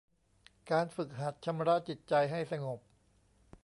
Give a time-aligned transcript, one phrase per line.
[0.71, 2.79] การฝึกหัดชำระจิตใจให้สงบ